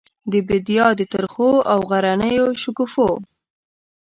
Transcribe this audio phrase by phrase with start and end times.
[0.31, 3.09] د بیدیا د ترخو او غرنیو شګوفو،